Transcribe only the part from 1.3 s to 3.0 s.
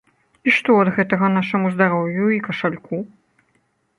нашаму здароўю і кашальку?